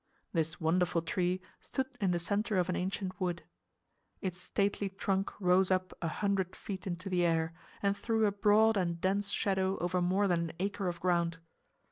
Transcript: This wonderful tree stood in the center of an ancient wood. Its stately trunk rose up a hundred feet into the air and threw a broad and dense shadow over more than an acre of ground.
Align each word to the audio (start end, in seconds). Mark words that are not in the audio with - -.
This 0.33 0.59
wonderful 0.59 1.03
tree 1.03 1.41
stood 1.61 1.85
in 2.01 2.09
the 2.09 2.17
center 2.17 2.57
of 2.57 2.69
an 2.69 2.75
ancient 2.75 3.21
wood. 3.21 3.43
Its 4.19 4.39
stately 4.41 4.89
trunk 4.89 5.31
rose 5.39 5.69
up 5.69 5.93
a 6.01 6.07
hundred 6.07 6.55
feet 6.55 6.87
into 6.87 7.07
the 7.07 7.23
air 7.23 7.53
and 7.83 7.95
threw 7.95 8.25
a 8.25 8.31
broad 8.31 8.77
and 8.77 8.99
dense 8.99 9.29
shadow 9.29 9.77
over 9.77 10.01
more 10.01 10.27
than 10.27 10.39
an 10.49 10.53
acre 10.59 10.87
of 10.87 10.99
ground. 10.99 11.37